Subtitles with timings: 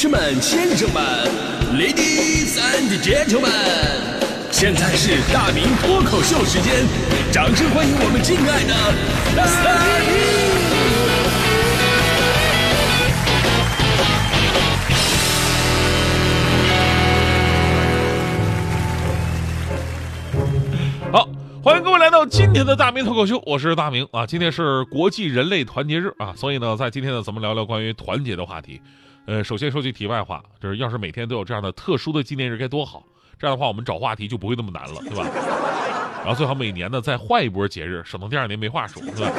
[0.00, 1.02] 士们、先生们
[1.74, 3.50] ，Ladies and Gentlemen，
[4.48, 6.86] 现在是大明脱口秀时间，
[7.32, 8.94] 掌声欢迎我们敬爱的
[9.34, 9.44] 大
[21.02, 21.10] 明！
[21.10, 21.28] 好，
[21.60, 24.24] 欢迎各位来到今天的大明脱口秀，我是大明啊。
[24.24, 28.80] 今天是国际人类团结日啊，所以呢，在今天呢，咱们聊聊关于团结的话题。
[29.28, 33.04] 呃，首先说句题外话，就是要是每天都有这样的特殊的纪念日该多好，
[33.38, 35.28] 这样的话我们找话题就不会那么难了，对吧？
[36.24, 39.30] 然后最好每年呢再换一波节日，省得第二年没话说，对吧？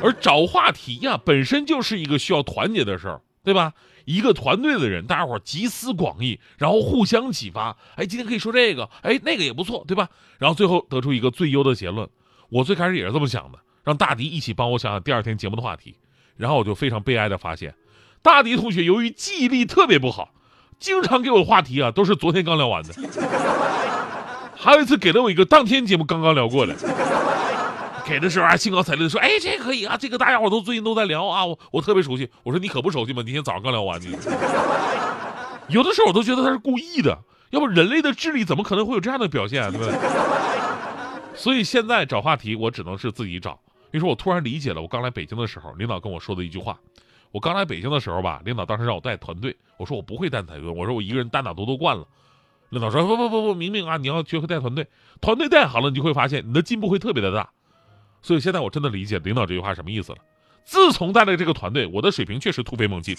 [0.00, 3.72] 而找话题呀，本身就是一个需要团结的事儿，对吧？
[4.04, 7.76] 一个团队的人，大家伙集思广益，然后互相启发。
[7.96, 10.08] 哎，今天可以说这个，哎，那个也不错，对吧？
[10.38, 12.08] 然后最后得出一个最优的结论。
[12.48, 15.96] 我最开始也是这么想的，让大迪一起帮我想想第二天节目的话题。
[16.36, 17.74] 然后我就非常悲哀的发现，
[18.22, 20.30] 大迪同学由于记忆力特别不好，
[20.78, 22.94] 经常给我的话题啊都是昨天刚聊完的。
[24.56, 26.74] 还有一次给了我一个当天节目刚刚聊过的。
[28.04, 33.22] 给的时候啊，兴高采烈的说：“哎，这可以啊，这个大家伙都最近都在聊啊，我我特别熟悉。”我说：“你可不熟悉吗？
[33.22, 34.08] 今天早上刚聊完。”的
[35.68, 37.18] 有的时候我都觉得他是故意的，
[37.50, 39.94] 要不人类的智力怎么可能会有这样的表现，对不对？
[41.34, 43.60] 所以现在找话题，我只能是自己找。
[43.90, 46.78] 于是我突然理解了，我刚来北京的时候，领导跟我说的一句话。
[47.30, 52.06] 我刚来北京的时候吧，领导当时让我带团队，我说我不会带团队，我说我一个人单打独斗惯了。
[52.70, 54.86] 领导说：“不不不不，明明啊，你要学会带团队，
[55.22, 57.48] 团队带好了，你就会发现你的进步会特别的大。”
[58.20, 60.18] 所以现在我真的理解领导这句话什么意思了。
[60.64, 63.16] 自从带了这个团队，我的水平确实突飞猛进，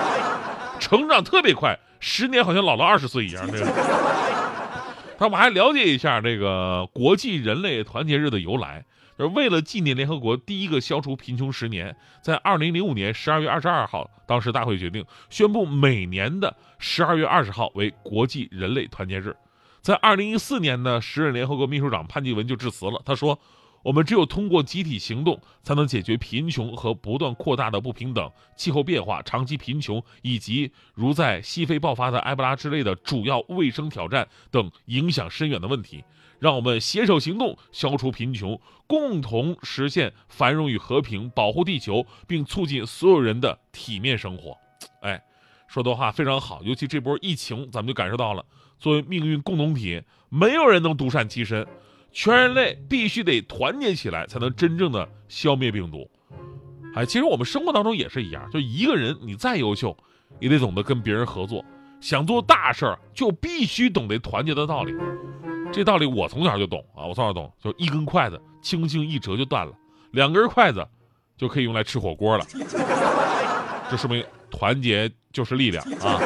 [0.78, 3.46] 成长特别快，十年好像老了二十岁一样。
[3.50, 3.64] 这个，
[5.18, 8.84] 那我们还了解一下这个国际人类团结日的由来。
[9.16, 19.36] 而为了纪念联合国第一个消除贫穷十年，在二零零五年十二月二十二号，当时大会决定宣布每年的十二月二十号为国际人类团结日。
[19.82, 23.38] 在二零一四年呢，时任联合国秘书长潘基文就致辞了，他说。
[23.86, 36.02] 我们只有通过集体行动，才能解决贫穷和不断扩大的不平等、气候变化、长期贫穷以及如在西非爆发的埃博拉之类的主要卫生挑战等影响深远的问题。
[36.40, 44.58] 让我们携手行动，消除贫穷，共同实现繁荣与和平，保护地球，并促进所有人的体面生活。
[45.00, 45.22] 哎，
[45.68, 48.44] 说的话非常好，尤其这波疫情，咱们就感受到了，
[48.80, 51.64] 作为命运共同体，没有人能独善其身。
[52.18, 56.10] 全人类必须得团结起来，才能真正的消灭病毒。
[56.94, 59.94] 哎，其实我们生活当中也是一样，就一个人你再优秀，
[60.40, 61.62] 也得懂得跟别人合作。
[62.00, 64.94] 想做大事儿，就必须懂得团结的道理。
[65.70, 69.74] 这道理我从小就懂啊，我从小就懂，就一根筷子轻轻一折就断了，
[70.12, 70.88] 两根筷子
[71.36, 72.46] 就可以用来吃火锅了。
[73.90, 76.18] 这说明团结就是力量啊！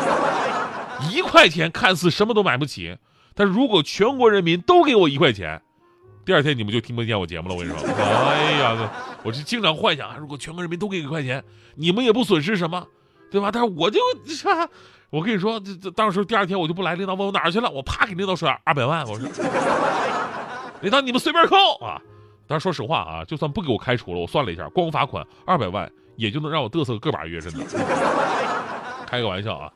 [1.10, 2.96] 一块钱看似什么都买不起，
[3.34, 5.60] 但如果全国人民都给我一块钱。
[6.24, 7.88] 第二天你们就听不见我节目了，我跟你说。
[7.88, 8.90] 哎呀，
[9.22, 11.42] 我就经常幻想，如果全国人民都给一块钱，
[11.74, 12.86] 你们也不损失什么，
[13.30, 13.50] 对吧？
[13.50, 13.98] 但是我就，
[15.10, 19.28] 我跟你说，这这当时第二天我就不来，领导问我哪儿去了，我啪给领导甩二百万，我说，
[20.82, 22.00] 领导你们随便扣啊。
[22.46, 27.64] 但是说实话啊，就算不给我开除了，我算了一下，光罚款二百万也就能让我嘚瑟个把月，真的。
[29.06, 29.72] 开个玩笑啊，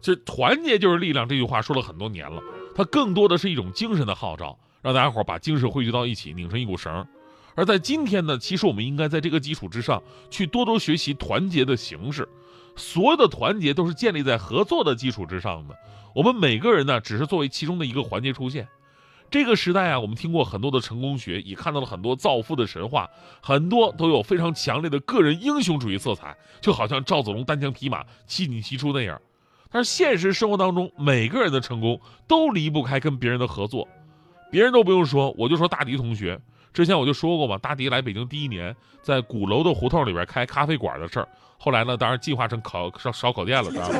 [0.00, 2.40] 这团结就是力量这句话说了很多年了，
[2.74, 4.58] 它更多的是一种精神的号召。
[4.82, 7.06] 让大家伙把精神汇聚到一起，拧成一股绳。
[7.54, 12.28] 而在今天呢，其实我们应该在这个基础之上，去多多学习团结的形式。
[12.76, 15.76] 所有的团结都是建立在合作的基础之上的。
[16.14, 18.68] 我们每个人呢，只是作为其中的一个环节出现。
[19.30, 23.10] 这个时代啊，我们听过很多的成功学，也看到了很多造富的神话，
[23.42, 29.20] 很多都有非常强烈的个人英雄主义色彩，就好像赵子龙单枪匹马、七进七出那样。
[29.70, 33.86] 但是现实生活当中，每个人的成功都离不开跟别人的合作。
[34.50, 36.38] 别人都不用说，我就说大迪同学。
[36.72, 41.28] 之前我就说过嘛，大迪来北京第一年，在鼓楼的胡同里边开咖啡馆的事儿。
[41.58, 43.98] 后来呢，当然进化成烤烧烧烤店了，知道吗？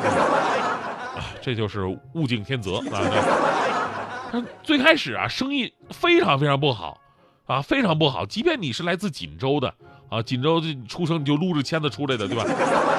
[1.16, 3.02] 啊， 这就是物竞天择啊。
[4.30, 7.00] 他最开始啊，生意非常非常不好，
[7.46, 8.24] 啊，非常不好。
[8.26, 9.74] 即便你是来自锦州的，
[10.10, 12.44] 啊，锦州这出生你就撸着签子出来的，对吧？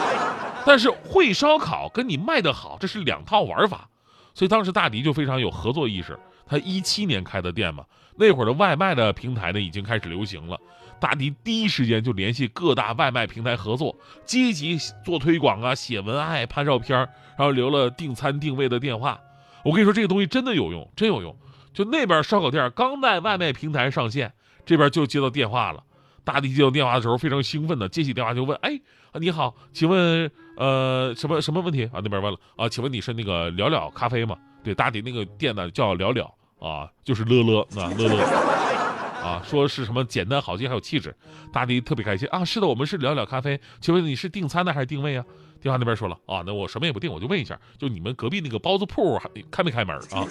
[0.66, 3.88] 但是会烧烤跟你卖的好，这是两套玩法。
[4.34, 6.18] 所以当时大迪就非常有合作意识。
[6.50, 7.86] 他一七年开的店嘛，
[8.18, 10.60] 那会儿的外卖的平台呢已经开始流行了。
[11.00, 16.98] 大迪第一时间就联系各大外卖平台合作，积极做推广啊，写文案、拍照片，
[17.38, 19.18] 然后留了订餐定位的电话。
[19.63, 21.38] 我跟你说，这个东西真的有用，真有用。
[21.72, 24.34] 就那边烧烤店刚在外卖平台上线，
[24.66, 25.84] 这边就接到电话了。
[26.25, 28.80] 大迪接到电话的时候非常兴奋的接起电话就问：“哎，
[29.13, 34.38] 你好，请问呃什么什么问题啊？”那边问了啊，请问你是那个了了咖啡吗？
[34.63, 38.24] 对，大迪那个店呢叫了了啊，就是乐乐啊乐乐
[39.24, 41.16] 啊，说是什么简单好记还有气质，
[41.52, 42.44] 大迪特别开心啊。
[42.46, 45.26] 是的，我们是聊聊咖啡，请问你是订餐的还是定位啊？
[45.62, 50.24] 电话那边说了啊，那我什么也不定，我就问一下，就你们隔壁那个包子铺还开没开门啊？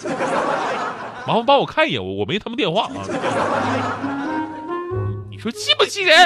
[1.27, 3.05] 麻烦帮我看一眼，我我没他们电话啊。
[5.29, 6.17] 你说气不气人？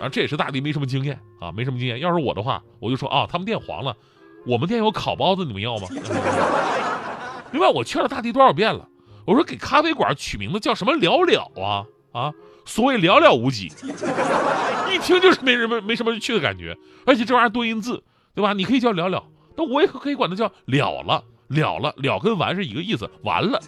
[0.00, 1.98] 啊，这也是大迪没什么经验啊，没什么经验。
[1.98, 3.96] 要是我的话，我就说啊，他们店黄了，
[4.46, 5.88] 我们店有烤包子，你们要吗？
[7.52, 8.88] 另外，我劝了大地多少遍了，
[9.26, 12.32] 我说给咖啡馆取名字叫什么了了啊啊，
[12.64, 13.66] 所谓寥寥无几，
[14.90, 16.76] 一听就是没什么没什么去的感觉，
[17.06, 18.02] 而且这玩意儿多音字，
[18.34, 18.52] 对吧？
[18.52, 19.22] 你可以叫了了，
[19.56, 23.60] 那我也可以管它叫了了了了了，跟完是一个意思，完了。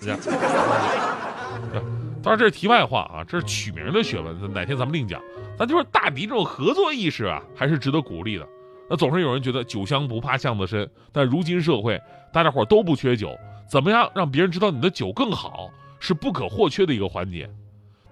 [2.22, 5.20] 当然这是题外话啊，这是取名的学问，哪天咱们另讲。
[5.58, 8.48] 咱就说大迪这种合作意识啊，还是值得鼓励的。
[8.88, 12.00] 那总是有人觉得酒香不怕巷子深，但如今社会
[12.32, 13.34] 大家伙都不缺酒，
[13.68, 17.48] 怎么样让别人知道你的酒更好，是不可或缺的一个环节。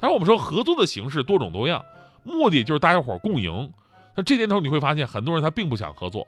[0.00, 1.84] 当然我们说合作的形式多种多样，
[2.24, 3.72] 目的就是大家伙共赢。
[4.14, 6.26] 那这年头你会发现，很多人他并不想合作，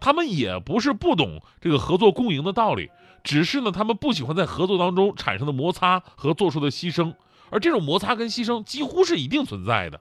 [0.00, 2.90] 他们也不是不懂这个合作共赢的道理。
[3.24, 7.14] 只是呢，他们不喜欢在合作当中产生的摩擦和做出的牺牲，
[7.50, 10.00] 而这种摩擦跟牺牲几乎是一定存在的，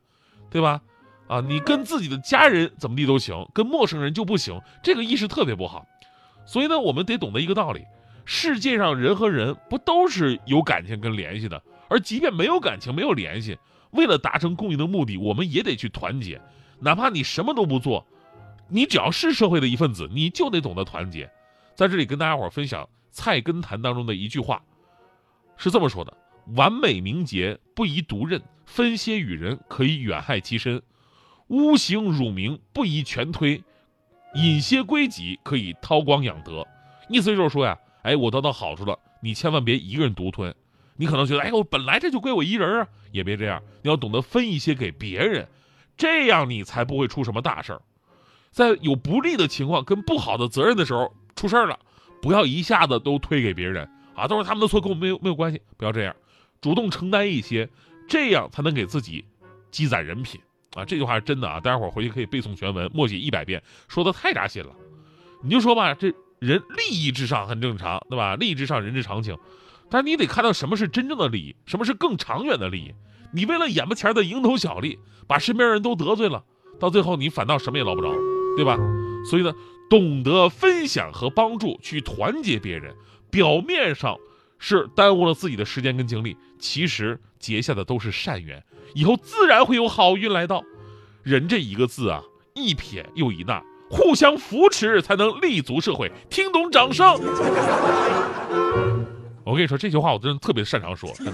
[0.50, 0.82] 对吧？
[1.32, 5.88] 啊，你跟自己的家人怎么地都行，跟陌生人就不行，这个意识特别不好。
[6.46, 7.86] 所以呢，我们得懂得一个道理：
[8.26, 11.64] 世界上人和人不都是有感情跟联系的？
[11.88, 13.58] 而即便没有感情、没有联系，
[13.92, 16.42] 为了达成共赢的目的，我们也得去团结。
[16.80, 18.06] 哪怕你什么都不做，
[18.68, 21.32] 你只要是社会的一份子，你就得懂得团结。
[21.76, 22.84] 在这里跟大家伙分享。
[23.14, 24.64] 《菜根谭》当中的一句话
[25.58, 26.16] 是这么说的
[26.56, 30.80] ：“完美名节不宜独任，分些与人可以远害其身；
[31.52, 33.62] 污行辱名不宜全推，
[34.36, 36.66] 隐些归己可以韬光养德。”
[37.10, 40.56] 意思就是说呀，哎，我得到好处了，你千万别一个人独吞。
[40.96, 45.48] 你可能觉得，哎，我本来这就归我一人啊，也别这样，你要懂得分一些给别人，
[45.98, 47.82] 这样你才不会出什么大事儿。
[48.52, 51.78] 在有不利的情况跟不好的责任的时候出事儿了。
[52.22, 55.60] 不要一下子都推给别人啊，都是他们的错，跟我没有没有关系。
[55.76, 56.16] 不要这样，
[56.62, 57.68] 主动承担一些，
[58.08, 59.26] 这样才能给自己
[59.72, 60.40] 积攒人品
[60.76, 60.86] 啊。
[60.86, 64.70] 这句话是真的啊，大家伙回去可以背诵全文，默写一百遍，说的太扎心了。
[65.44, 68.36] 你就说吧，这人利益至上很正常，对吧？
[68.36, 69.38] 利益至上，人之常情。
[69.90, 72.94] 但是你得看到什么是真正的利益，什么是更长远的利益。
[73.34, 76.44] 你为了眼巴前的蝇头小利，把身边人都得罪了，
[76.80, 78.14] 到最后你反倒什么也捞不着，
[78.56, 78.78] 对吧？
[79.30, 79.54] 所以呢。
[79.90, 82.96] 懂得分享和帮助，去团结别人，
[83.30, 84.16] 表面上
[84.64, 88.64] 是耽误了自己的时间跟精力，其实结下的都是善缘，
[88.94, 90.64] 以后自然会有好运来到。
[91.24, 92.22] 人这一个字啊，
[92.54, 96.12] 一撇又一捺，互相扶持才能立足社会。
[96.30, 97.20] 听懂掌声？
[99.44, 101.34] 我跟你说这句话，我真的特别擅长说，真的。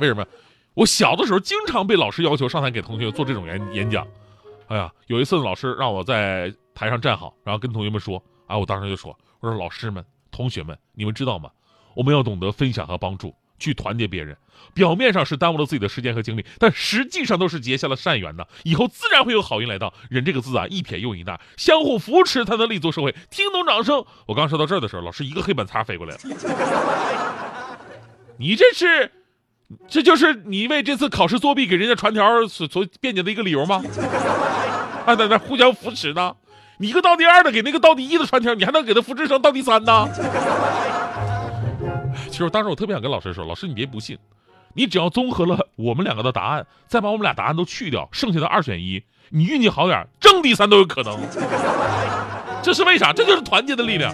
[0.00, 0.26] 为什么？
[0.74, 4.06] 我小的时候经常被老师要求上台给同学做这种演演讲。
[4.66, 6.52] 哎呀，有一次老师让我在。
[6.72, 11.50] 台上站好，然后跟同学们说：“啊，我当时就说，我说老师们、同学们，你们知道吗？
[11.94, 14.36] 我们要懂得分享和帮助，去团结别人。
[14.74, 18.46] 表面上是耽误了自己的时间和精力，但实际上都是结下了善缘的。
[18.62, 19.92] 以后自然会有好运来到。
[20.08, 23.14] 人这个字啊，一撇又一捺，相互扶持才能立足社会。
[23.30, 24.04] 听懂掌声。
[24.26, 26.20] 我刚说到这儿的时候，老师一个黑板擦飞过来了。
[28.38, 29.10] 你这是，
[29.88, 33.82] 这就是你为这次考试作弊给人家传条所所辩解的一个理由吗？
[35.04, 36.34] 还在那互相扶持呢。”
[36.78, 40.08] 你一个倒第二的给那个倒第一的传条，你还能给他复制成倒第三呢？
[42.40, 44.16] 就是当时我特别想跟老师说，老师你别不信，
[44.72, 51.20] 你只要综合了我们两个的答案，再把我们俩答案都去掉，剩下的二选一，你运气好点，正第三都有可能。
[52.64, 53.12] 这是为啥？
[53.12, 54.10] 这就是团结的力量。